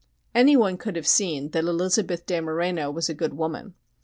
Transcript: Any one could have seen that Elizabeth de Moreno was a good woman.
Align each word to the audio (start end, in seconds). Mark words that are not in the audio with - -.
Any 0.33 0.57
one 0.57 0.79
could 0.79 0.95
have 0.95 1.05
seen 1.05 1.49
that 1.51 1.65
Elizabeth 1.65 2.25
de 2.25 2.41
Moreno 2.41 2.89
was 2.89 3.07
a 3.07 3.13
good 3.13 3.35
woman. 3.37 3.75